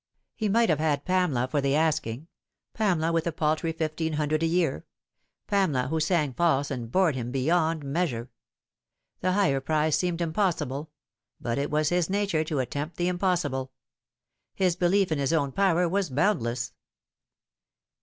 He 0.35 0.49
might 0.49 0.69
have 0.69 0.79
had 0.79 1.05
Pamela 1.05 1.47
for 1.47 1.61
the 1.61 1.75
asking; 1.75 2.27
Pamela, 2.73 3.11
with 3.11 3.27
a 3.27 3.31
paltry 3.31 3.71
fifteen 3.71 4.13
hundred 4.13 4.41
a 4.41 4.47
year; 4.47 4.83
Pamela, 5.45 5.89
who 5.89 5.99
sang 5.99 6.33
false 6.33 6.71
and 6.71 6.91
bored 6.91 7.13
him 7.13 7.29
beyond 7.31 7.83
measure. 7.85 8.31
The 9.19 9.33
higher 9.33 9.61
prize 9.61 9.95
seemed 9.95 10.19
impossible; 10.19 10.89
but 11.39 11.59
it 11.59 11.69
was 11.69 11.89
his 11.89 12.09
nature 12.09 12.43
to 12.45 12.57
attempt 12.57 12.97
the 12.97 13.09
impossible. 13.09 13.73
His 14.55 14.75
belief 14.75 15.11
in 15.11 15.19
his 15.19 15.33
own 15.33 15.51
power 15.51 15.87
was 15.87 16.09
boundless. 16.09 16.73